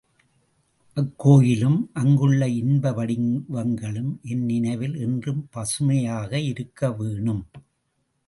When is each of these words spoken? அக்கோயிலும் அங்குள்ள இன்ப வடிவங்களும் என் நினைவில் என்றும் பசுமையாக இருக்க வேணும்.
அக்கோயிலும் 0.97 1.89
அங்குள்ள 1.93 2.47
இன்ப 2.47 2.91
வடிவங்களும் 2.91 4.09
என் 4.21 4.43
நினைவில் 4.45 4.95
என்றும் 4.95 5.47
பசுமையாக 5.51 6.39
இருக்க 6.41 6.91
வேணும். 6.91 7.43